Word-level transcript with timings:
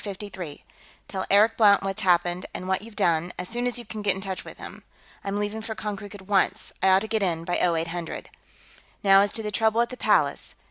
Tell 1.07 1.27
Eric 1.29 1.57
Blount 1.57 1.83
what's 1.83 2.01
happened, 2.01 2.47
and 2.55 2.67
what 2.67 2.81
you've 2.81 2.95
done, 2.95 3.33
as 3.37 3.47
soon 3.47 3.67
as 3.67 3.77
you 3.77 3.85
can 3.85 4.01
get 4.01 4.15
in 4.15 4.21
touch 4.21 4.43
with 4.43 4.57
him. 4.57 4.83
I'm 5.23 5.37
leaving 5.37 5.61
for 5.61 5.75
Konkrook 5.75 6.15
at 6.15 6.23
once; 6.25 6.73
I 6.81 6.87
ought 6.89 7.01
to 7.01 7.07
get 7.07 7.21
in 7.21 7.45
by 7.45 7.57
0800. 7.59 8.31
"Now, 9.03 9.21
as 9.21 9.31
to 9.33 9.43
the 9.43 9.51
trouble 9.51 9.79
at 9.79 9.89
the 9.89 9.97
Palace. 9.97 10.55